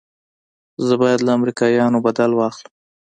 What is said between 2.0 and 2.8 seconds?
بدل واخلم.